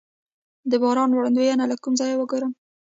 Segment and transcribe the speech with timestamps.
[0.71, 2.51] د باران وړاندوینه له کوم ځای وګورم؟